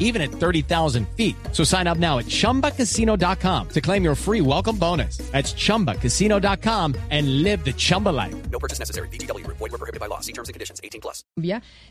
even 0.00 0.20
at 0.20 0.30
30,000 0.32 1.06
feet. 1.16 1.36
So 1.52 1.62
sign 1.62 1.86
up 1.86 1.98
now 1.98 2.18
at 2.18 2.26
chumbacasino.com 2.26 3.68
to 3.68 3.80
claim 3.80 4.02
your 4.02 4.16
free 4.16 4.40
welcome 4.40 4.76
bonus. 4.76 5.18
That's 5.30 5.54
chumbacasino.com 5.54 6.94
and 7.10 7.42
live 7.44 7.64
the 7.64 7.72
Chumba 7.72 8.08
life. 8.10 8.34
No 8.50 8.58
purchase 8.58 8.80
necessary. 8.80 9.06
BGW. 9.12 9.46
Void 9.46 9.60
were 9.70 9.78
prohibited 9.78 10.00
by 10.00 10.06
law. 10.08 10.18
See 10.20 10.32
terms 10.32 10.48
and 10.48 10.54
conditions. 10.54 10.80
18 10.82 11.00
plus. 11.00 11.24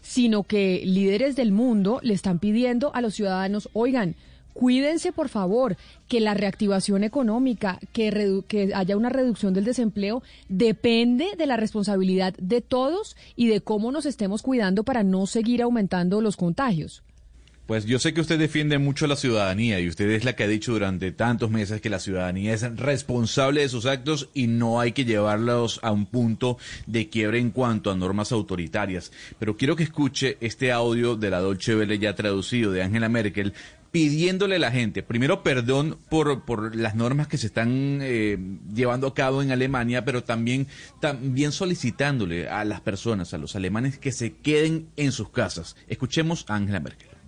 sino 0.02 0.44
que 0.44 0.82
líderes 0.86 1.36
del 1.36 1.52
mundo 1.52 2.00
le 2.04 2.14
están 2.14 2.40
pidiendo 2.40 2.92
a 2.94 3.02
los 3.02 3.14
ciudadanos, 3.16 3.70
oigan, 3.74 4.16
cuídense 4.54 5.12
por 5.12 5.30
favor, 5.30 5.78
que 6.08 6.20
la 6.20 6.34
reactivación 6.34 7.04
económica, 7.04 7.80
que, 7.94 8.12
redu- 8.12 8.44
que 8.46 8.72
haya 8.76 8.98
una 8.98 9.10
reducción 9.10 9.54
del 9.54 9.64
desempleo, 9.64 10.22
depende 10.50 11.30
de 11.38 11.46
la 11.46 11.56
responsabilidad 11.58 12.34
de 12.40 12.62
todos 12.62 13.16
y 13.36 13.48
de 13.48 13.62
cómo 13.62 13.92
nos 13.92 14.06
estemos 14.06 14.42
cuidando 14.42 14.84
para 14.84 15.04
no 15.04 15.26
seguir 15.28 15.62
aumentando 15.62 16.22
los 16.22 16.36
contagios. 16.36 17.04
Pues 17.70 17.86
yo 17.86 18.00
sé 18.00 18.16
que 18.16 18.22
usted 18.22 18.40
defiende 18.40 18.80
mucho 18.80 19.06
a 19.06 19.08
la 19.08 19.16
ciudadanía 19.16 19.80
y 19.80 19.88
usted 19.88 20.10
es 20.10 20.24
la 20.24 20.34
que 20.34 20.44
ha 20.44 20.48
dicho 20.48 20.72
durante 20.72 21.12
tantos 21.12 21.52
meses 21.52 21.82
que 21.82 21.92
la 21.92 22.00
ciudadanía 22.00 22.52
es 22.52 22.64
responsable 22.78 23.62
de 23.62 23.70
sus 23.70 23.86
actos 23.86 24.32
y 24.34 24.48
no 24.48 24.80
hay 24.80 24.92
que 24.92 25.06
llevarlos 25.06 25.80
a 25.84 25.92
un 25.92 26.08
punto 26.08 26.58
de 26.88 27.10
quiebre 27.10 27.38
en 27.38 27.52
cuanto 27.52 27.92
a 27.92 27.96
normas 27.96 28.32
autoritarias. 28.32 29.12
Pero 29.38 29.56
quiero 29.56 29.76
que 29.76 29.84
escuche 29.84 30.38
este 30.42 30.72
audio 30.72 31.16
de 31.16 31.30
la 31.30 31.42
Dolce 31.42 31.76
Vele 31.76 32.00
ya 32.00 32.16
traducido 32.16 32.72
de 32.72 32.82
Angela 32.82 33.08
Merkel 33.08 33.54
pidiéndole 33.92 34.56
a 34.56 34.60
la 34.60 34.72
gente, 34.72 35.04
primero 35.04 35.44
perdón 35.44 36.00
por, 36.10 36.46
por 36.46 36.76
las 36.76 36.96
normas 36.96 37.28
que 37.28 37.38
se 37.38 37.46
están 37.46 38.00
eh, 38.02 38.40
llevando 38.74 39.06
a 39.06 39.14
cabo 39.14 39.44
en 39.44 39.52
Alemania, 39.52 40.04
pero 40.04 40.24
también, 40.24 40.66
también 41.00 41.52
solicitándole 41.52 42.50
a 42.50 42.66
las 42.66 42.82
personas, 42.82 43.36
a 43.36 43.38
los 43.38 43.56
alemanes, 43.56 44.00
que 44.00 44.12
se 44.12 44.34
queden 44.34 44.88
en 44.96 45.12
sus 45.12 45.30
casas. 45.30 45.76
Escuchemos 45.88 46.46
a 46.48 46.56
Angela 46.56 46.80
Merkel. 46.80 47.19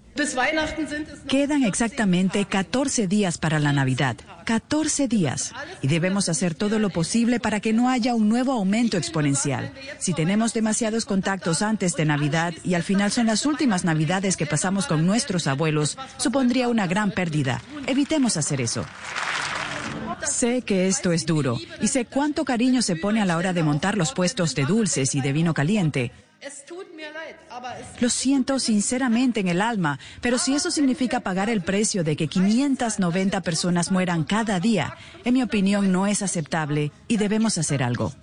Quedan 1.27 1.63
exactamente 1.63 2.45
14 2.45 3.07
días 3.07 3.37
para 3.37 3.59
la 3.59 3.71
Navidad. 3.71 4.17
14 4.45 5.07
días. 5.07 5.53
Y 5.81 5.87
debemos 5.87 6.27
hacer 6.27 6.53
todo 6.53 6.79
lo 6.79 6.89
posible 6.89 7.39
para 7.39 7.59
que 7.59 7.73
no 7.73 7.89
haya 7.89 8.13
un 8.13 8.27
nuevo 8.27 8.51
aumento 8.51 8.97
exponencial. 8.97 9.73
Si 9.99 10.13
tenemos 10.13 10.53
demasiados 10.53 11.05
contactos 11.05 11.61
antes 11.61 11.95
de 11.95 12.05
Navidad 12.05 12.53
y 12.63 12.73
al 12.73 12.83
final 12.83 13.11
son 13.11 13.27
las 13.27 13.45
últimas 13.45 13.85
Navidades 13.85 14.35
que 14.35 14.45
pasamos 14.45 14.85
con 14.85 15.05
nuestros 15.05 15.47
abuelos, 15.47 15.97
supondría 16.17 16.67
una 16.67 16.87
gran 16.87 17.11
pérdida. 17.11 17.61
Evitemos 17.87 18.37
hacer 18.37 18.61
eso. 18.61 18.85
Sé 20.25 20.61
que 20.61 20.87
esto 20.87 21.11
es 21.11 21.25
duro 21.25 21.57
y 21.81 21.87
sé 21.87 22.05
cuánto 22.05 22.45
cariño 22.45 22.81
se 22.81 22.95
pone 22.95 23.21
a 23.21 23.25
la 23.25 23.37
hora 23.37 23.53
de 23.53 23.63
montar 23.63 23.97
los 23.97 24.13
puestos 24.13 24.53
de 24.55 24.65
dulces 24.65 25.15
y 25.15 25.21
de 25.21 25.33
vino 25.33 25.53
caliente. 25.53 26.11
Lo 27.99 28.09
siento 28.09 28.59
sinceramente 28.59 29.39
en 29.41 29.47
el 29.47 29.61
alma, 29.61 29.99
pero 30.21 30.37
si 30.37 30.55
eso 30.55 30.71
significa 30.71 31.19
pagar 31.19 31.49
el 31.49 31.61
precio 31.61 32.03
de 32.03 32.15
que 32.15 32.27
590 32.27 33.41
personas 33.41 33.91
mueran 33.91 34.23
cada 34.23 34.59
día, 34.59 34.95
en 35.25 35.33
mi 35.33 35.43
opinión 35.43 35.91
no 35.91 36.07
es 36.07 36.21
aceptable 36.21 36.91
y 37.07 37.17
debemos 37.17 37.57
hacer 37.57 37.83
algo. 37.83 38.13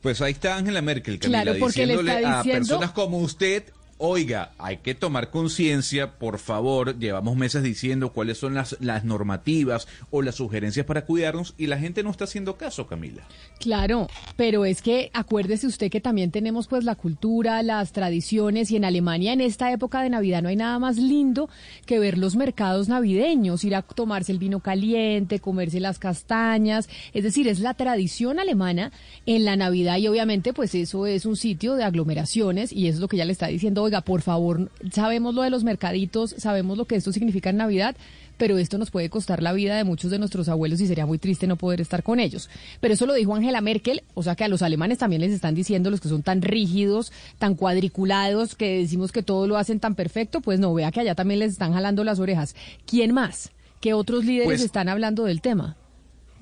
Pues 0.00 0.20
ahí 0.20 0.32
está 0.32 0.56
Angela 0.56 0.82
Merkel, 0.82 1.18
Camila, 1.18 1.42
Claro, 1.42 1.58
porque 1.58 1.86
le 1.86 1.96
diciéndole 1.96 2.14
está 2.20 2.28
a 2.28 2.42
diciendo- 2.42 2.66
personas 2.68 2.90
como 2.92 3.18
usted, 3.18 3.64
oiga, 3.98 4.52
hay 4.58 4.78
que 4.78 4.94
tomar 4.94 5.30
conciencia, 5.30 6.12
por 6.12 6.38
favor, 6.38 6.98
llevamos 6.98 7.36
meses 7.36 7.62
diciendo 7.62 8.12
cuáles 8.12 8.38
son 8.38 8.54
las, 8.54 8.76
las 8.80 9.04
normativas 9.04 9.86
o 10.10 10.22
las 10.22 10.36
sugerencias 10.36 10.86
para 10.86 11.04
cuidarnos 11.04 11.54
y 11.58 11.66
la 11.66 11.78
gente 11.78 12.02
no 12.02 12.10
está 12.10 12.24
haciendo 12.24 12.56
caso, 12.56 12.86
Camila. 12.86 13.22
Claro, 13.60 14.08
pero 14.36 14.64
es 14.64 14.82
que 14.82 15.10
acuérdese 15.12 15.66
usted 15.66 15.90
que 15.90 16.00
también 16.00 16.30
tenemos 16.30 16.66
pues 16.66 16.84
la 16.84 16.94
cultura, 16.94 17.62
las 17.62 17.92
tradiciones 17.92 18.70
y 18.70 18.76
en 18.76 18.84
Alemania 18.84 19.32
en 19.32 19.40
esta 19.40 19.72
época 19.72 20.02
de 20.02 20.10
Navidad 20.10 20.42
no 20.42 20.48
hay 20.48 20.56
nada 20.56 20.78
más 20.78 20.96
lindo 20.96 21.48
que 21.86 21.98
ver 21.98 22.18
los 22.18 22.36
mercados 22.36 22.88
navideños, 22.88 23.64
ir 23.64 23.74
a 23.74 23.82
tomarse 23.82 24.32
el 24.32 24.38
vino 24.38 24.60
caliente, 24.60 25.40
comerse 25.40 25.80
las 25.80 25.98
castañas, 25.98 26.88
es 27.12 27.24
decir, 27.24 27.48
es 27.48 27.60
la 27.60 27.74
tradición 27.74 28.38
alemana 28.38 28.92
en 29.26 29.44
la 29.44 29.56
Navidad 29.56 29.98
y 29.98 30.08
obviamente 30.08 30.52
pues 30.52 30.74
eso 30.74 31.06
es 31.06 31.26
un 31.26 31.36
sitio 31.36 31.74
de 31.74 31.84
aglomeraciones 31.84 32.72
y 32.72 32.88
eso 32.88 32.96
es 32.96 33.00
lo 33.00 33.08
que 33.08 33.16
ya 33.16 33.24
le 33.24 33.32
está 33.32 33.46
diciendo, 33.46 33.83
oiga, 33.84 34.00
por 34.00 34.22
favor, 34.22 34.70
sabemos 34.92 35.34
lo 35.34 35.42
de 35.42 35.50
los 35.50 35.64
mercaditos, 35.64 36.34
sabemos 36.38 36.76
lo 36.76 36.84
que 36.86 36.96
esto 36.96 37.12
significa 37.12 37.50
en 37.50 37.56
Navidad, 37.58 37.96
pero 38.36 38.58
esto 38.58 38.78
nos 38.78 38.90
puede 38.90 39.10
costar 39.10 39.42
la 39.42 39.52
vida 39.52 39.76
de 39.76 39.84
muchos 39.84 40.10
de 40.10 40.18
nuestros 40.18 40.48
abuelos 40.48 40.80
y 40.80 40.86
sería 40.88 41.06
muy 41.06 41.18
triste 41.18 41.46
no 41.46 41.54
poder 41.56 41.80
estar 41.80 42.02
con 42.02 42.18
ellos. 42.18 42.50
Pero 42.80 42.94
eso 42.94 43.06
lo 43.06 43.14
dijo 43.14 43.34
Angela 43.34 43.60
Merkel, 43.60 44.02
o 44.14 44.22
sea 44.24 44.34
que 44.34 44.44
a 44.44 44.48
los 44.48 44.62
alemanes 44.62 44.98
también 44.98 45.20
les 45.22 45.32
están 45.32 45.54
diciendo 45.54 45.90
los 45.90 46.00
que 46.00 46.08
son 46.08 46.22
tan 46.22 46.42
rígidos, 46.42 47.12
tan 47.38 47.54
cuadriculados, 47.54 48.54
que 48.56 48.78
decimos 48.80 49.12
que 49.12 49.22
todo 49.22 49.46
lo 49.46 49.56
hacen 49.56 49.78
tan 49.80 49.94
perfecto, 49.94 50.40
pues 50.40 50.58
no, 50.58 50.74
vea 50.74 50.90
que 50.90 51.00
allá 51.00 51.14
también 51.14 51.40
les 51.40 51.52
están 51.52 51.72
jalando 51.72 52.02
las 52.02 52.18
orejas. 52.18 52.56
¿Quién 52.86 53.12
más? 53.14 53.50
¿Qué 53.80 53.94
otros 53.94 54.24
líderes 54.24 54.46
Pues- 54.46 54.62
están 54.62 54.88
hablando 54.88 55.24
del 55.24 55.40
tema? 55.40 55.76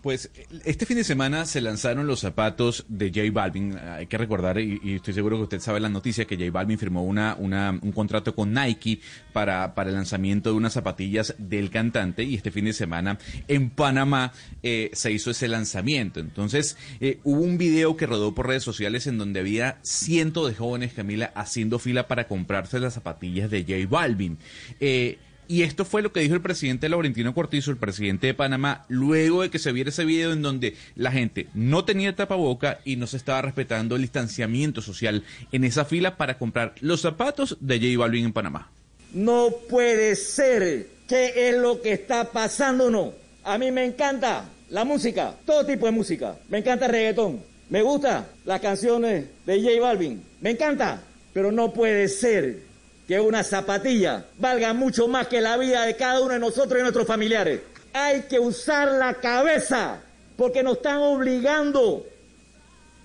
Pues 0.03 0.33
este 0.65 0.85
fin 0.85 0.97
de 0.97 1.05
semana 1.05 1.47
se 1.47 1.61
lanzaron 1.61 2.09
los 2.09 2.19
zapatos 2.19 2.85
de 2.89 3.11
J 3.11 3.31
Balvin. 3.33 3.79
Hay 3.79 4.09
que 4.09 4.19
recordar, 4.19 4.59
y, 4.59 4.81
estoy 4.97 5.15
seguro 5.15 5.37
que 5.37 5.45
usted 5.45 5.61
sabe 5.61 5.79
la 5.79 5.89
noticia, 5.89 6.25
que 6.25 6.37
J 6.37 6.51
Balvin 6.51 6.77
firmó 6.77 7.05
una, 7.05 7.37
una, 7.39 7.71
un 7.71 7.93
contrato 7.93 8.35
con 8.35 8.53
Nike 8.53 9.01
para, 9.33 9.77
para 9.77 9.91
el 9.91 9.95
lanzamiento 9.95 10.51
de 10.51 10.57
unas 10.57 10.73
zapatillas 10.73 11.37
del 11.39 11.71
cantante. 11.71 12.25
Y 12.25 12.35
este 12.35 12.51
fin 12.51 12.65
de 12.65 12.73
semana 12.73 13.17
en 13.47 13.71
Panamá 13.71 14.33
eh, 14.65 14.91
se 14.93 15.13
hizo 15.13 15.31
ese 15.31 15.47
lanzamiento. 15.47 16.19
Entonces 16.19 16.77
eh, 16.99 17.21
hubo 17.23 17.41
un 17.41 17.57
video 17.57 17.97
que 17.97 18.07
rodó 18.07 18.35
por 18.35 18.49
redes 18.49 18.65
sociales 18.65 19.07
en 19.07 19.19
donde 19.19 19.39
había 19.39 19.79
cientos 19.83 20.49
de 20.49 20.57
jóvenes, 20.57 20.95
Camila, 20.95 21.31
haciendo 21.37 21.79
fila 21.79 22.09
para 22.09 22.27
comprarse 22.27 22.81
las 22.81 22.95
zapatillas 22.95 23.53
de 23.53 23.63
J 23.63 23.89
Balvin. 23.89 24.37
Eh, 24.81 25.19
y 25.53 25.65
esto 25.65 25.85
fue 25.85 26.01
lo 26.01 26.15
que 26.15 26.21
dijo 26.21 26.35
el 26.35 26.41
presidente 26.41 26.89
Laurentino 26.89 27.35
Cortizo, 27.35 27.71
el 27.71 27.77
presidente 27.77 28.27
de 28.27 28.33
Panamá, 28.33 28.87
luego 28.89 29.43
de 29.43 29.51
que 29.51 29.59
se 29.59 29.71
viera 29.71 29.91
ese 29.91 30.07
video 30.07 30.33
en 30.33 30.41
donde 30.41 30.77
la 30.95 31.13
gente 31.13 31.47
no 31.53 31.85
tenía 31.85 32.17
tapaboca 32.17 32.81
y 32.87 32.97
no 32.97 33.07
se 33.07 33.19
estaba 33.19 33.43
respetando 33.43 33.95
el 33.95 34.01
distanciamiento 34.01 34.81
social 34.81 35.25
en 35.53 35.65
esa 35.65 35.85
fila 35.85 36.17
para 36.17 36.39
comprar 36.39 36.75
los 36.81 37.03
zapatos 37.03 37.59
de 37.61 37.79
J 37.79 37.99
Balvin 37.99 38.25
en 38.25 38.33
Panamá. 38.33 38.71
No 39.13 39.51
puede 39.69 40.17
ser. 40.17 40.87
¿Qué 41.07 41.51
es 41.51 41.59
lo 41.59 41.83
que 41.83 41.93
está 41.93 42.31
pasando? 42.31 42.91
No. 42.91 43.13
A 43.45 43.59
mí 43.59 43.71
me 43.71 43.85
encanta 43.85 44.47
la 44.71 44.87
música, 44.87 45.35
todo 45.45 45.67
tipo 45.67 45.85
de 45.85 45.93
música. 45.93 46.35
Me 46.49 46.61
encanta 46.61 46.87
el 46.87 46.93
reggaetón. 46.93 47.43
Me 47.69 47.83
gusta 47.83 48.27
las 48.47 48.63
canciones 48.63 49.27
de 49.45 49.61
J 49.61 49.83
Balvin. 49.83 50.23
Me 50.41 50.53
encanta. 50.53 51.03
Pero 51.35 51.53
no 51.53 51.75
puede 51.75 52.09
ser 52.09 52.72
que 53.07 53.21
una 53.21 53.45
zapatilla 53.45 54.25
valga 54.39 54.73
mucho 54.73 55.09
más 55.09 55.27
que 55.27 55.41
la 55.41 55.57
vida 55.57 55.85
de 55.85 55.97
cada 55.97 56.21
uno 56.21 56.35
de 56.35 56.39
nosotros 56.39 56.79
y 56.79 56.83
nuestros 56.83 57.07
familiares. 57.07 57.61
Hay 57.93 58.23
que 58.23 58.39
usar 58.39 58.93
la 58.93 59.15
cabeza 59.15 60.01
porque 60.37 60.63
nos 60.63 60.77
están 60.77 60.99
obligando 60.99 62.07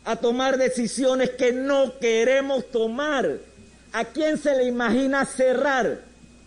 a 0.05 0.15
tomar 0.15 0.57
decisiones 0.57 1.31
que 1.31 1.51
no 1.51 1.97
queremos 1.99 2.69
tomar. 2.71 3.37
¿A 3.91 4.05
quién 4.05 4.37
se 4.37 4.55
le 4.55 4.65
imagina 4.65 5.25
cerrar 5.25 5.99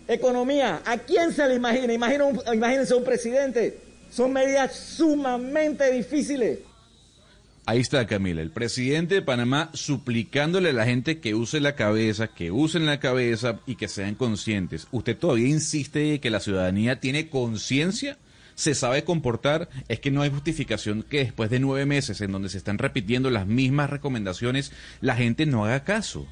economía? 0.09 0.81
¿A 0.85 0.97
quién 0.99 1.33
se 1.33 1.47
le 1.47 1.57
imagina? 1.57 1.93
Imagínense 1.93 2.95
un 2.95 3.05
presidente. 3.05 3.79
Son 4.11 4.33
medidas 4.33 4.75
sumamente 4.75 5.91
difíciles. 5.91 6.61
Ahí 7.71 7.79
está 7.79 8.05
Camila, 8.05 8.43
el 8.43 8.51
presidente 8.51 9.15
de 9.15 9.23
Panamá 9.23 9.71
suplicándole 9.75 10.71
a 10.71 10.73
la 10.73 10.87
gente 10.87 11.21
que 11.21 11.37
use 11.37 11.61
la 11.61 11.77
cabeza, 11.77 12.27
que 12.27 12.51
usen 12.51 12.85
la 12.85 12.99
cabeza 12.99 13.61
y 13.65 13.77
que 13.77 13.87
sean 13.87 14.17
conscientes. 14.17 14.89
¿Usted 14.91 15.17
todavía 15.17 15.47
insiste 15.47 16.19
que 16.19 16.31
la 16.31 16.41
ciudadanía 16.41 16.99
tiene 16.99 17.29
conciencia? 17.29 18.19
¿Se 18.57 18.75
sabe 18.75 19.05
comportar? 19.05 19.69
Es 19.87 20.01
que 20.01 20.11
no 20.11 20.23
hay 20.23 20.31
justificación 20.31 21.05
que 21.05 21.19
después 21.19 21.49
de 21.49 21.61
nueve 21.61 21.87
meses 21.87 22.21
en 22.21 22.33
donde 22.33 22.49
se 22.49 22.59
están 22.59 22.79
repitiendo 22.79 23.31
las 23.31 23.47
mismas 23.47 23.89
recomendaciones, 23.89 24.73
la 25.01 25.15
gente 25.15 25.47
no 25.47 25.65
haga 25.65 25.85
caso. 25.85 26.27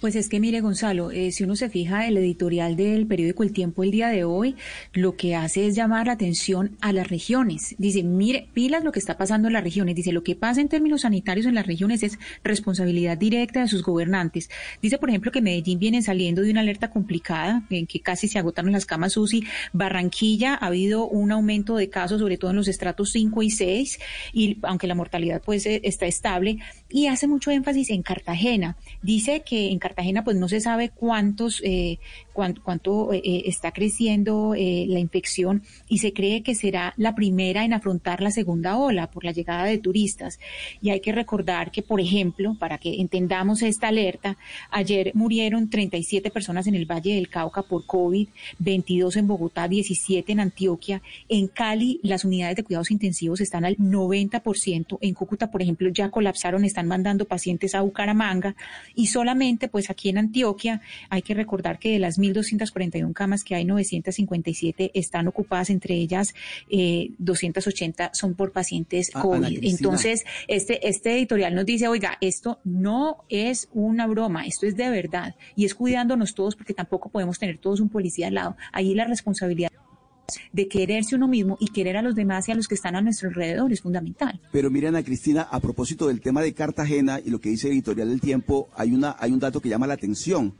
Pues 0.00 0.14
es 0.14 0.28
que 0.28 0.38
mire, 0.38 0.60
Gonzalo, 0.60 1.10
eh, 1.10 1.32
si 1.32 1.42
uno 1.42 1.56
se 1.56 1.68
fija 1.68 2.06
el 2.06 2.16
editorial 2.18 2.76
del 2.76 3.08
periódico 3.08 3.42
El 3.42 3.52
Tiempo 3.52 3.82
el 3.82 3.90
día 3.90 4.06
de 4.08 4.22
hoy, 4.22 4.54
lo 4.92 5.16
que 5.16 5.34
hace 5.34 5.66
es 5.66 5.74
llamar 5.74 6.06
la 6.06 6.12
atención 6.12 6.76
a 6.80 6.92
las 6.92 7.08
regiones. 7.08 7.74
Dice, 7.78 8.04
mire, 8.04 8.46
pilas 8.54 8.84
lo 8.84 8.92
que 8.92 9.00
está 9.00 9.18
pasando 9.18 9.48
en 9.48 9.54
las 9.54 9.64
regiones. 9.64 9.96
Dice, 9.96 10.12
lo 10.12 10.22
que 10.22 10.36
pasa 10.36 10.60
en 10.60 10.68
términos 10.68 11.00
sanitarios 11.00 11.46
en 11.46 11.56
las 11.56 11.66
regiones 11.66 12.04
es 12.04 12.16
responsabilidad 12.44 13.18
directa 13.18 13.60
de 13.60 13.66
sus 13.66 13.82
gobernantes. 13.82 14.50
Dice, 14.80 14.98
por 14.98 15.08
ejemplo, 15.08 15.32
que 15.32 15.42
Medellín 15.42 15.80
viene 15.80 16.00
saliendo 16.00 16.42
de 16.42 16.52
una 16.52 16.60
alerta 16.60 16.92
complicada, 16.92 17.64
en 17.68 17.88
que 17.88 17.98
casi 17.98 18.28
se 18.28 18.38
agotaron 18.38 18.70
las 18.70 18.86
camas 18.86 19.16
UCI. 19.16 19.48
Barranquilla 19.72 20.54
ha 20.54 20.66
habido 20.66 21.08
un 21.08 21.32
aumento 21.32 21.74
de 21.74 21.90
casos, 21.90 22.20
sobre 22.20 22.38
todo 22.38 22.52
en 22.52 22.56
los 22.58 22.68
estratos 22.68 23.10
5 23.10 23.42
y 23.42 23.50
6, 23.50 23.98
y 24.32 24.58
aunque 24.62 24.86
la 24.86 24.94
mortalidad 24.94 25.42
pues 25.44 25.66
eh, 25.66 25.80
está 25.82 26.06
estable, 26.06 26.58
y 26.88 27.08
hace 27.08 27.26
mucho 27.26 27.50
énfasis 27.50 27.90
en 27.90 28.02
Cartagena. 28.02 28.76
Dice 29.02 29.42
que 29.44 29.70
en 29.70 29.78
Cartagena 29.78 29.87
pues 30.24 30.36
no 30.36 30.48
se 30.48 30.60
sabe 30.60 30.90
cuántos, 30.90 31.60
eh, 31.64 31.98
cuánto, 32.32 33.12
eh, 33.12 33.20
eh, 33.24 33.42
está 33.46 33.72
creciendo 33.72 34.54
la 34.54 34.98
infección 34.98 35.62
y 35.88 35.98
se 35.98 36.12
cree 36.12 36.42
que 36.42 36.54
será 36.54 36.94
la 36.96 37.14
primera 37.14 37.64
en 37.64 37.72
afrontar 37.72 38.20
la 38.20 38.30
segunda 38.30 38.78
ola 38.78 39.10
por 39.10 39.24
la 39.24 39.32
llegada 39.32 39.64
de 39.64 39.78
turistas. 39.78 40.38
Y 40.80 40.90
hay 40.90 41.00
que 41.00 41.12
recordar 41.12 41.70
que, 41.70 41.82
por 41.82 42.00
ejemplo, 42.00 42.56
para 42.58 42.78
que 42.78 43.00
entendamos 43.00 43.62
esta 43.62 43.88
alerta, 43.88 44.36
ayer 44.70 45.12
murieron 45.14 45.68
37 45.68 46.30
personas 46.30 46.66
en 46.66 46.74
el 46.74 46.86
Valle 46.86 47.14
del 47.14 47.28
Cauca 47.28 47.62
por 47.62 47.86
COVID, 47.86 48.28
22 48.58 49.16
en 49.16 49.26
Bogotá, 49.26 49.68
17 49.68 50.32
en 50.32 50.40
Antioquia. 50.40 51.02
En 51.28 51.48
Cali 51.48 52.00
las 52.02 52.24
unidades 52.24 52.56
de 52.56 52.64
cuidados 52.64 52.90
intensivos 52.90 53.40
están 53.40 53.64
al 53.64 53.76
90%. 53.76 54.98
En 55.00 55.14
Cúcuta, 55.14 55.50
por 55.50 55.62
ejemplo, 55.62 55.88
ya 55.90 56.10
colapsaron, 56.10 56.64
están 56.64 56.88
mandando 56.88 57.24
pacientes 57.24 57.74
a 57.74 57.80
Bucaramanga 57.80 58.54
y 58.94 59.06
solamente 59.06 59.68
pues 59.68 59.77
aquí 59.90 60.08
en 60.08 60.18
Antioquia 60.18 60.80
hay 61.10 61.22
que 61.22 61.34
recordar 61.34 61.78
que 61.78 61.92
de 61.92 61.98
las 61.98 62.18
1.241 62.18 63.12
camas 63.12 63.44
que 63.44 63.54
hay, 63.54 63.64
957 63.64 64.90
están 64.94 65.28
ocupadas, 65.28 65.70
entre 65.70 65.94
ellas 65.94 66.34
eh, 66.70 67.10
280 67.18 68.10
son 68.14 68.34
por 68.34 68.52
pacientes 68.52 69.10
Ah, 69.14 69.22
COVID. 69.22 69.58
Entonces, 69.62 70.24
este, 70.46 70.88
este 70.88 71.14
editorial 71.14 71.54
nos 71.54 71.66
dice, 71.66 71.88
oiga, 71.88 72.18
esto 72.20 72.60
no 72.64 73.24
es 73.28 73.68
una 73.72 74.06
broma, 74.06 74.46
esto 74.46 74.66
es 74.66 74.76
de 74.76 74.90
verdad 74.90 75.34
y 75.56 75.64
es 75.64 75.74
cuidándonos 75.74 76.34
todos 76.34 76.56
porque 76.56 76.74
tampoco 76.74 77.08
podemos 77.08 77.38
tener 77.38 77.58
todos 77.58 77.80
un 77.80 77.88
policía 77.88 78.28
al 78.28 78.34
lado. 78.34 78.56
Ahí 78.72 78.94
la 78.94 79.04
responsabilidad 79.04 79.70
de 80.52 80.68
quererse 80.68 81.16
uno 81.16 81.28
mismo 81.28 81.56
y 81.60 81.68
querer 81.68 81.96
a 81.96 82.02
los 82.02 82.14
demás 82.14 82.48
y 82.48 82.52
a 82.52 82.54
los 82.54 82.68
que 82.68 82.74
están 82.74 82.96
a 82.96 83.00
nuestro 83.00 83.28
alrededor 83.28 83.72
es 83.72 83.80
fundamental. 83.80 84.40
Pero 84.52 84.70
miren, 84.70 84.90
Ana 84.90 85.04
Cristina, 85.04 85.42
a 85.42 85.60
propósito 85.60 86.08
del 86.08 86.20
tema 86.20 86.42
de 86.42 86.52
Cartagena 86.52 87.20
y 87.24 87.30
lo 87.30 87.40
que 87.40 87.50
dice 87.50 87.68
Editorial 87.68 88.08
del 88.08 88.20
Tiempo, 88.20 88.68
hay, 88.74 88.92
una, 88.92 89.16
hay 89.18 89.32
un 89.32 89.40
dato 89.40 89.60
que 89.60 89.68
llama 89.68 89.86
la 89.86 89.94
atención 89.94 90.54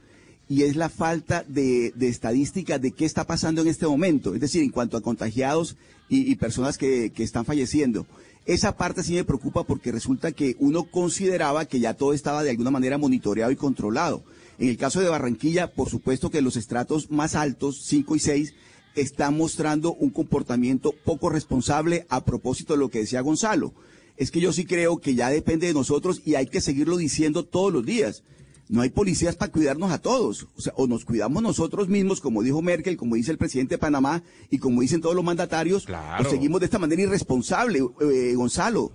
y 0.47 0.63
es 0.63 0.75
la 0.75 0.89
falta 0.89 1.45
de, 1.47 1.93
de 1.95 2.07
estadística 2.07 2.79
de 2.79 2.91
qué 2.91 3.05
está 3.05 3.25
pasando 3.25 3.61
en 3.61 3.67
este 3.67 3.85
momento, 3.85 4.33
es 4.33 4.41
decir, 4.41 4.63
en 4.63 4.71
cuanto 4.71 4.97
a 4.97 5.01
contagiados 5.01 5.77
y, 6.09 6.31
y 6.31 6.35
personas 6.35 6.77
que, 6.77 7.11
que 7.11 7.23
están 7.23 7.45
falleciendo. 7.45 8.07
Esa 8.47 8.75
parte 8.75 9.03
sí 9.03 9.13
me 9.13 9.23
preocupa 9.23 9.63
porque 9.63 9.91
resulta 9.91 10.31
que 10.31 10.55
uno 10.57 10.85
consideraba 10.85 11.65
que 11.65 11.79
ya 11.79 11.93
todo 11.93 12.13
estaba 12.13 12.41
de 12.41 12.49
alguna 12.49 12.71
manera 12.71 12.97
monitoreado 12.97 13.51
y 13.51 13.55
controlado. 13.55 14.23
En 14.57 14.69
el 14.69 14.77
caso 14.77 14.99
de 14.99 15.07
Barranquilla, 15.07 15.71
por 15.71 15.89
supuesto 15.89 16.31
que 16.31 16.41
los 16.41 16.57
estratos 16.57 17.11
más 17.11 17.35
altos, 17.35 17.83
5 17.83 18.15
y 18.15 18.19
6, 18.19 18.53
están 18.95 19.37
mostrando 19.37 19.93
un 19.93 20.09
comportamiento 20.09 20.93
poco 21.05 21.29
responsable 21.29 22.05
a 22.09 22.25
propósito 22.25 22.73
de 22.73 22.79
lo 22.79 22.89
que 22.89 22.99
decía 22.99 23.21
Gonzalo. 23.21 23.73
Es 24.17 24.31
que 24.31 24.41
yo 24.41 24.51
sí 24.51 24.65
creo 24.65 24.97
que 24.99 25.15
ya 25.15 25.29
depende 25.29 25.67
de 25.67 25.73
nosotros 25.73 26.21
y 26.25 26.35
hay 26.35 26.47
que 26.47 26.59
seguirlo 26.61 26.97
diciendo 26.97 27.43
todos 27.45 27.71
los 27.71 27.85
días. 27.85 28.23
No 28.67 28.81
hay 28.81 28.89
policías 28.89 29.35
para 29.35 29.51
cuidarnos 29.51 29.91
a 29.91 29.97
todos. 29.99 30.47
O 30.55 30.61
sea, 30.61 30.73
o 30.75 30.85
nos 30.87 31.05
cuidamos 31.05 31.41
nosotros 31.41 31.87
mismos, 31.87 32.21
como 32.21 32.43
dijo 32.43 32.61
Merkel, 32.61 32.97
como 32.97 33.15
dice 33.15 33.31
el 33.31 33.37
presidente 33.37 33.75
de 33.75 33.79
Panamá 33.79 34.21
y 34.51 34.59
como 34.59 34.81
dicen 34.81 35.01
todos 35.01 35.15
los 35.15 35.23
mandatarios, 35.25 35.85
Claro. 35.85 36.27
o 36.27 36.29
seguimos 36.29 36.59
de 36.59 36.65
esta 36.65 36.77
manera 36.79 37.01
irresponsable, 37.01 37.79
eh, 38.01 38.33
Gonzalo. 38.35 38.91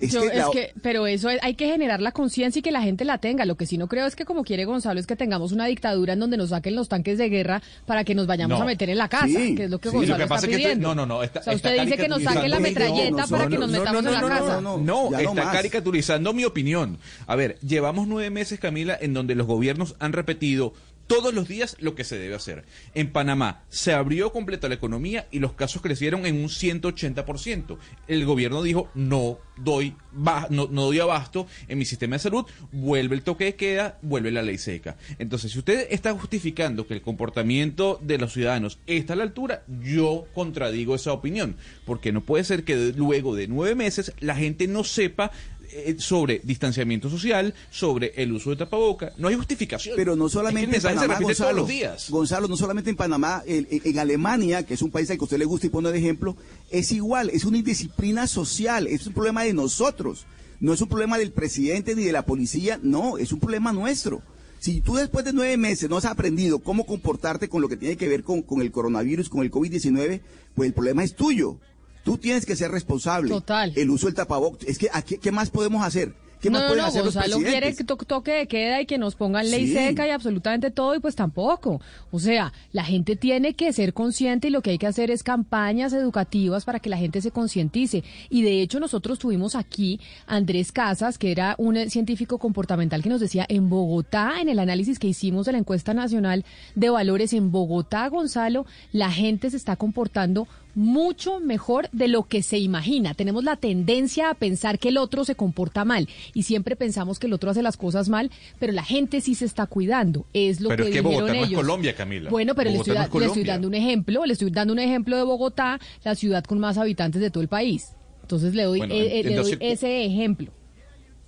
Es 0.00 0.10
Yo- 0.10 0.22
que 0.22 0.26
es 0.28 0.34
la- 0.36 0.50
que- 0.52 0.72
pero 0.82 1.06
eso 1.06 1.30
es- 1.30 1.38
hay 1.44 1.54
que 1.54 1.66
generar 1.68 2.00
la 2.00 2.10
conciencia 2.10 2.58
y 2.58 2.62
que 2.62 2.72
la 2.72 2.82
gente 2.82 3.04
la 3.04 3.18
tenga. 3.18 3.44
Lo 3.44 3.54
que 3.56 3.66
sí 3.66 3.78
no 3.78 3.86
creo 3.86 4.04
es 4.06 4.16
que 4.16 4.24
como 4.24 4.42
quiere 4.42 4.64
Gonzalo 4.64 4.98
es 4.98 5.06
que 5.06 5.14
tengamos 5.14 5.52
una 5.52 5.66
dictadura 5.66 6.14
en 6.14 6.18
donde 6.18 6.36
nos 6.36 6.48
saquen 6.50 6.74
los 6.74 6.88
tanques 6.88 7.18
de 7.18 7.28
guerra 7.28 7.62
para 7.86 8.02
que 8.02 8.14
nos 8.16 8.26
vayamos 8.26 8.58
No. 8.58 8.64
a 8.64 8.66
meter 8.66 8.90
en 8.90 8.98
la 8.98 9.08
casa, 9.08 9.26
Sí, 9.28 9.54
que 9.54 9.64
es 9.64 9.70
lo 9.70 9.78
que 9.78 9.90
sí. 9.90 9.94
Gonzalo 9.96 10.18
Lo 10.18 10.24
que 10.24 10.28
pasa 10.28 10.46
está 10.46 10.58
es 10.58 10.66
que 10.66 10.76
no, 10.76 10.94
no, 10.96 11.06
no, 11.06 11.22
está- 11.22 11.38
o 11.38 11.42
sea, 11.44 11.54
usted 11.54 11.80
dice 11.84 11.96
que 11.96 12.08
nos 12.08 12.22
saquen 12.22 12.50
la 12.50 12.58
metralleta 12.58 13.10
no, 13.22 13.28
para 13.28 13.46
que 13.46 13.54
no, 13.54 13.60
nos 13.60 13.70
no, 13.70 13.78
metamos 13.78 14.04
en 14.06 14.12
la 14.12 14.20
no, 14.20 14.28
no, 14.28 14.34
casa. 14.34 14.60
no, 14.60 14.78
No, 14.78 15.10
ya 15.12 15.22
no 15.22 15.30
está 15.30 15.52
caricaturizando 15.52 16.32
mi 16.32 16.44
opinión. 16.44 16.98
A 17.28 17.36
ver, 17.36 17.58
llevamos 17.60 18.08
nueve 18.08 18.30
meses, 18.30 18.58
Camila, 18.58 18.98
en 19.00 19.14
donde 19.14 19.36
los 19.36 19.46
gobiernos 19.46 19.94
han 20.00 20.12
repetido 20.12 20.74
todos 21.12 21.34
los 21.34 21.46
días 21.46 21.76
lo 21.78 21.94
que 21.94 22.04
se 22.04 22.18
debe 22.18 22.34
hacer. 22.34 22.64
En 22.94 23.12
Panamá 23.12 23.64
se 23.68 23.92
abrió 23.92 24.32
completa 24.32 24.68
la 24.68 24.74
economía 24.74 25.26
y 25.30 25.40
los 25.40 25.52
casos 25.52 25.82
crecieron 25.82 26.24
en 26.24 26.36
un 26.36 26.48
180%. 26.48 27.76
El 28.08 28.24
gobierno 28.24 28.62
dijo, 28.62 28.88
no 28.94 29.38
doy, 29.56 29.94
no, 30.14 30.68
no 30.70 30.84
doy 30.86 31.00
abasto 31.00 31.46
en 31.68 31.78
mi 31.78 31.84
sistema 31.84 32.16
de 32.16 32.20
salud, 32.20 32.46
vuelve 32.72 33.14
el 33.14 33.22
toque 33.22 33.44
de 33.44 33.56
queda, 33.56 33.98
vuelve 34.00 34.30
la 34.30 34.40
ley 34.40 34.56
seca. 34.56 34.96
Entonces, 35.18 35.52
si 35.52 35.58
usted 35.58 35.86
está 35.90 36.14
justificando 36.14 36.86
que 36.86 36.94
el 36.94 37.02
comportamiento 37.02 37.98
de 38.02 38.16
los 38.16 38.32
ciudadanos 38.32 38.78
está 38.86 39.12
a 39.12 39.16
la 39.16 39.24
altura, 39.24 39.64
yo 39.82 40.26
contradigo 40.34 40.94
esa 40.94 41.12
opinión, 41.12 41.56
porque 41.84 42.12
no 42.12 42.22
puede 42.22 42.44
ser 42.44 42.64
que 42.64 42.92
luego 42.96 43.34
de 43.34 43.48
nueve 43.48 43.74
meses 43.74 44.12
la 44.20 44.34
gente 44.34 44.66
no 44.66 44.82
sepa 44.82 45.30
eh, 45.72 45.96
sobre 45.98 46.40
distanciamiento 46.44 47.08
social, 47.08 47.54
sobre 47.70 48.12
el 48.16 48.32
uso 48.32 48.50
de 48.50 48.56
tapaboca. 48.56 49.12
No 49.18 49.28
hay 49.28 49.34
justificación. 49.34 49.96
Pero 49.96 50.16
no 50.16 50.26
Es 50.26 50.32
solamente 50.32 50.70
que 50.70 50.76
en 50.76 50.82
Panamá, 50.82 51.18
Gonzalo. 51.20 51.50
todos 51.50 51.60
los 51.60 51.68
días. 51.68 52.10
Gonzalo, 52.10 52.48
no 52.48 52.56
solamente 52.56 52.90
en 52.90 52.96
Panamá, 52.96 53.42
en, 53.46 53.66
en 53.70 53.98
Alemania, 53.98 54.64
que 54.64 54.74
es 54.74 54.82
un 54.82 54.90
país 54.90 55.10
al 55.10 55.16
que 55.16 55.22
a 55.22 55.24
usted 55.24 55.38
le 55.38 55.44
gusta 55.44 55.66
y 55.66 55.70
pone 55.70 55.90
de 55.90 55.98
ejemplo, 55.98 56.36
es 56.70 56.92
igual, 56.92 57.30
es 57.30 57.44
una 57.44 57.58
indisciplina 57.58 58.26
social, 58.26 58.86
es 58.86 59.06
un 59.06 59.14
problema 59.14 59.44
de 59.44 59.52
nosotros. 59.52 60.26
No 60.60 60.72
es 60.72 60.80
un 60.80 60.88
problema 60.88 61.18
del 61.18 61.32
presidente 61.32 61.96
ni 61.96 62.04
de 62.04 62.12
la 62.12 62.24
policía, 62.24 62.78
no, 62.82 63.18
es 63.18 63.32
un 63.32 63.40
problema 63.40 63.72
nuestro. 63.72 64.22
Si 64.60 64.80
tú 64.80 64.94
después 64.94 65.24
de 65.24 65.32
nueve 65.32 65.56
meses 65.56 65.90
no 65.90 65.96
has 65.96 66.04
aprendido 66.04 66.60
cómo 66.60 66.86
comportarte 66.86 67.48
con 67.48 67.62
lo 67.62 67.68
que 67.68 67.76
tiene 67.76 67.96
que 67.96 68.08
ver 68.08 68.22
con, 68.22 68.42
con 68.42 68.60
el 68.60 68.70
coronavirus, 68.70 69.28
con 69.28 69.42
el 69.42 69.50
COVID-19, 69.50 70.20
pues 70.54 70.68
el 70.68 70.72
problema 70.72 71.02
es 71.02 71.16
tuyo. 71.16 71.56
Tú 72.04 72.18
tienes 72.18 72.44
que 72.46 72.56
ser 72.56 72.70
responsable. 72.70 73.28
Total. 73.30 73.72
El 73.76 73.90
uso 73.90 74.06
del 74.06 74.14
tapabocas. 74.14 74.66
Es 74.68 74.78
que, 74.78 74.88
¿a 74.92 75.02
qué, 75.02 75.30
más 75.32 75.50
podemos 75.50 75.84
hacer? 75.84 76.14
¿Qué 76.40 76.50
no, 76.50 76.54
más 76.54 76.62
no, 76.62 76.68
pueden 76.70 76.82
no, 76.82 76.88
hacer 76.88 77.04
los 77.04 77.14
Gonzalo 77.14 77.36
quiere 77.36 77.50
presidentes? 77.52 77.78
que 77.78 77.84
to- 77.84 77.96
toque 77.98 78.32
de 78.32 78.48
queda 78.48 78.80
y 78.80 78.86
que 78.86 78.98
nos 78.98 79.14
pongan 79.14 79.48
ley 79.48 79.68
Sí. 79.68 79.74
seca 79.74 80.08
y 80.08 80.10
absolutamente 80.10 80.72
todo 80.72 80.96
y 80.96 80.98
pues 80.98 81.14
tampoco. 81.14 81.80
O 82.10 82.18
sea, 82.18 82.52
la 82.72 82.82
gente 82.82 83.14
tiene 83.14 83.54
que 83.54 83.72
ser 83.72 83.94
consciente 83.94 84.48
y 84.48 84.50
lo 84.50 84.60
que 84.60 84.70
hay 84.70 84.78
que 84.78 84.88
hacer 84.88 85.12
es 85.12 85.22
campañas 85.22 85.92
educativas 85.92 86.64
para 86.64 86.80
que 86.80 86.90
la 86.90 86.96
gente 86.96 87.20
se 87.20 87.30
concientice. 87.30 88.02
Y 88.28 88.42
de 88.42 88.60
hecho 88.60 88.80
nosotros 88.80 89.20
tuvimos 89.20 89.54
aquí 89.54 90.00
a 90.26 90.34
Andrés 90.34 90.72
Casas, 90.72 91.16
que 91.16 91.30
era 91.30 91.54
un 91.58 91.76
eh, 91.76 91.90
científico 91.90 92.38
comportamental 92.38 93.04
que 93.04 93.08
nos 93.08 93.20
decía 93.20 93.46
en 93.48 93.70
Bogotá, 93.70 94.40
en 94.40 94.48
el 94.48 94.58
análisis 94.58 94.98
que 94.98 95.06
hicimos 95.06 95.46
de 95.46 95.52
la 95.52 95.58
encuesta 95.58 95.94
nacional 95.94 96.44
de 96.74 96.90
valores 96.90 97.32
en 97.34 97.52
Bogotá, 97.52 98.08
Gonzalo, 98.08 98.66
la 98.90 99.12
gente 99.12 99.48
se 99.48 99.56
está 99.56 99.76
comportando 99.76 100.48
mucho 100.74 101.40
mejor 101.40 101.88
de 101.92 102.08
lo 102.08 102.24
que 102.24 102.42
se 102.42 102.58
imagina. 102.58 103.14
Tenemos 103.14 103.44
la 103.44 103.56
tendencia 103.56 104.30
a 104.30 104.34
pensar 104.34 104.78
que 104.78 104.88
el 104.88 104.98
otro 104.98 105.24
se 105.24 105.34
comporta 105.34 105.84
mal 105.84 106.08
y 106.34 106.44
siempre 106.44 106.76
pensamos 106.76 107.18
que 107.18 107.26
el 107.26 107.32
otro 107.32 107.50
hace 107.50 107.62
las 107.62 107.76
cosas 107.76 108.08
mal, 108.08 108.30
pero 108.58 108.72
la 108.72 108.82
gente 108.84 109.20
sí 109.20 109.34
se 109.34 109.44
está 109.44 109.66
cuidando. 109.66 110.26
Es 110.32 110.60
lo 110.60 110.68
Pero 110.70 110.84
que 110.84 110.90
es 110.90 110.94
que 110.96 111.00
dijeron 111.02 111.14
Bogotá 111.20 111.34
no 111.34 111.40
es 111.42 111.48
ellos. 111.48 111.60
Colombia, 111.60 111.94
Camila. 111.94 112.30
Bueno, 112.30 112.54
pero 112.54 112.70
le 112.70 112.76
estoy, 112.76 112.94
no 112.94 113.00
da- 113.00 113.06
es 113.06 113.12
le 113.12 113.18
estoy 113.18 113.28
Colombia. 113.28 113.52
dando 113.52 113.68
un 113.68 113.74
ejemplo, 113.74 114.26
le 114.26 114.32
estoy 114.32 114.50
dando 114.50 114.72
un 114.72 114.78
ejemplo 114.78 115.16
de 115.16 115.22
Bogotá, 115.22 115.78
la 116.04 116.14
ciudad 116.14 116.44
con 116.44 116.58
más 116.58 116.78
habitantes 116.78 117.20
de 117.20 117.30
todo 117.30 117.42
el 117.42 117.48
país. 117.48 117.94
Entonces 118.22 118.54
le 118.54 118.62
doy, 118.64 118.78
Bueno, 118.78 118.94
eh, 118.94 119.20
eh, 119.20 119.24
le 119.24 119.34
doy 119.34 119.56
ese 119.60 120.04
ejemplo. 120.06 120.52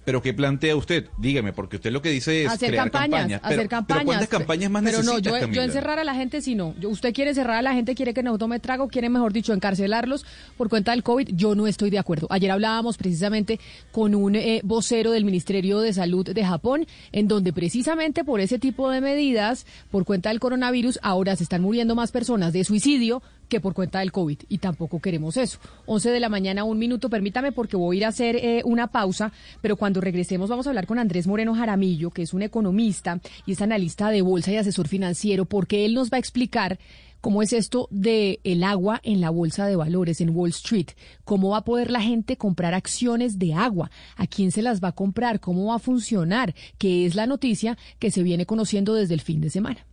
Pero 0.04 0.20
¿qué 0.20 0.34
plantea 0.34 0.76
usted? 0.76 1.06
Dígame, 1.18 1.52
porque 1.52 1.76
usted 1.76 1.90
lo 1.90 2.02
que 2.02 2.10
dice 2.10 2.44
es 2.44 2.50
hacer 2.50 2.70
crear 2.70 2.90
campañas, 2.90 3.20
campañas. 3.20 3.40
hacer 3.42 3.56
pero, 3.56 3.68
campañas. 3.68 3.98
pero 3.98 4.06
¿cuántas 4.06 4.28
campañas 4.28 4.70
más 4.70 4.82
Pero 4.84 5.02
no, 5.02 5.18
yo, 5.18 5.62
encerrar 5.62 5.98
a 5.98 6.04
la 6.04 6.14
gente 6.14 6.42
sí 6.42 6.54
no. 6.54 6.74
Yo- 6.78 6.90
usted 6.90 7.12
quiere 7.14 7.30
encerrar 7.30 7.56
a 7.56 7.62
la 7.62 7.72
gente, 7.72 7.94
quiere 7.94 8.12
que 8.12 8.22
no 8.22 8.36
tome 8.38 8.60
trago, 8.60 8.88
quiere, 8.88 9.08
mejor 9.08 9.32
dicho, 9.32 9.52
encarcelarlos 9.52 10.26
por 10.56 10.68
cuenta 10.68 10.90
del 10.92 11.02
COVID. 11.02 11.28
Yo 11.32 11.54
no 11.54 11.66
estoy 11.66 11.90
de 11.90 11.98
acuerdo. 11.98 12.26
Ayer 12.30 12.50
hablábamos 12.50 12.96
precisamente 12.96 13.58
con 13.92 14.14
un 14.14 14.36
eh, 14.36 14.60
vocero 14.64 15.10
del 15.10 15.24
Ministerio 15.24 15.80
de 15.80 15.92
Salud 15.92 16.28
de 16.28 16.44
Japón, 16.44 16.86
en 17.12 17.28
donde 17.28 17.52
precisamente 17.52 18.24
por 18.24 18.40
ese 18.40 18.58
tipo 18.58 18.90
de 18.90 19.00
medidas, 19.00 19.66
por 19.90 20.04
cuenta 20.04 20.28
del 20.28 20.40
coronavirus, 20.40 20.98
ahora 21.02 21.36
se 21.36 21.44
están 21.44 21.62
muriendo 21.62 21.94
más 21.94 22.12
personas 22.12 22.52
de 22.52 22.64
suicidio 22.64 23.22
que 23.48 23.60
por 23.60 23.74
cuenta 23.74 24.00
del 24.00 24.12
COVID 24.12 24.38
y 24.48 24.58
tampoco 24.58 25.00
queremos 25.00 25.36
eso. 25.36 25.58
11 25.86 26.10
de 26.10 26.20
la 26.20 26.28
mañana, 26.28 26.64
un 26.64 26.78
minuto, 26.78 27.10
permítame 27.10 27.52
porque 27.52 27.76
voy 27.76 27.96
a 27.96 27.98
ir 27.98 28.04
a 28.04 28.08
hacer 28.08 28.36
eh, 28.36 28.62
una 28.64 28.88
pausa, 28.88 29.32
pero 29.60 29.76
cuando 29.76 30.00
regresemos 30.00 30.50
vamos 30.50 30.66
a 30.66 30.70
hablar 30.70 30.86
con 30.86 30.98
Andrés 30.98 31.26
Moreno 31.26 31.54
Jaramillo, 31.54 32.10
que 32.10 32.22
es 32.22 32.34
un 32.34 32.42
economista 32.42 33.20
y 33.46 33.52
es 33.52 33.62
analista 33.62 34.10
de 34.10 34.22
bolsa 34.22 34.52
y 34.52 34.56
asesor 34.56 34.88
financiero, 34.88 35.44
porque 35.44 35.84
él 35.84 35.94
nos 35.94 36.10
va 36.10 36.16
a 36.16 36.20
explicar 36.20 36.78
¿Cómo 37.24 37.40
es 37.40 37.54
esto 37.54 37.88
de 37.90 38.38
el 38.44 38.62
agua 38.62 39.00
en 39.02 39.22
la 39.22 39.30
bolsa 39.30 39.64
de 39.64 39.76
valores 39.76 40.20
en 40.20 40.36
Wall 40.36 40.50
Street? 40.50 40.88
¿Cómo 41.24 41.52
va 41.52 41.56
a 41.56 41.64
poder 41.64 41.90
la 41.90 42.02
gente 42.02 42.36
comprar 42.36 42.74
acciones 42.74 43.38
de 43.38 43.54
agua? 43.54 43.90
¿A 44.16 44.26
quién 44.26 44.52
se 44.52 44.60
las 44.60 44.84
va 44.84 44.88
a 44.88 44.92
comprar? 44.92 45.40
¿Cómo 45.40 45.68
va 45.68 45.76
a 45.76 45.78
funcionar? 45.78 46.54
Que 46.76 47.06
es 47.06 47.14
la 47.14 47.26
noticia 47.26 47.78
que 47.98 48.10
se 48.10 48.22
viene 48.22 48.44
conociendo 48.44 48.92
desde 48.92 49.14
el 49.14 49.22
fin 49.22 49.40
de 49.40 49.48
semana. 49.48 49.86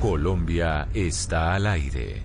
Colombia 0.00 0.88
está 0.94 1.54
al 1.54 1.68
aire. 1.68 2.24